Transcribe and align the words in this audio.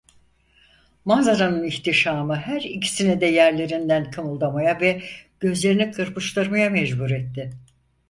Manzaranın 1.05 1.63
ihtişamı 1.63 2.35
her 2.35 2.61
ikisini 2.61 3.21
de 3.21 3.25
yerlerinden 3.25 4.11
kımıldamaya 4.11 4.81
ve 4.81 5.01
gözlerini 5.39 5.91
kırpıştırmaya 5.91 6.69
mecbur 6.69 7.11
etti. 7.11 7.51